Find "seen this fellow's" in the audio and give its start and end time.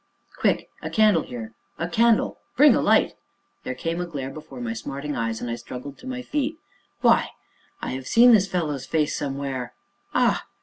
8.07-8.87